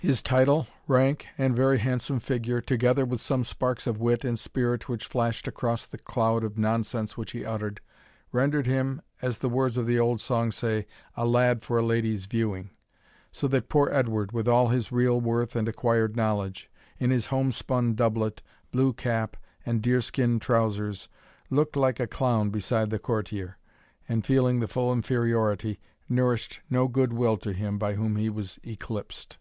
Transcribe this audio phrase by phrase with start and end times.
[0.00, 4.88] His title, rank, and very handsome figure, together with some sparks of wit and spirit
[4.88, 7.80] which flashed across the cloud of nonsense which he uttered,
[8.30, 10.86] rendered him, as the words of the old song say,
[11.16, 12.70] "a lad for a lady's viewing;"
[13.32, 16.70] so that poor Edward, with all his real worth and acquired knowledge,
[17.00, 18.40] in his home spun doublet,
[18.70, 19.36] blue cap,
[19.66, 21.08] and deerskin trowsers,
[21.50, 23.58] looked like a clown beside the courtier,
[24.08, 28.60] and, feeling the full inferiority, nourished no good will to him by whom he was
[28.62, 29.38] eclipsed.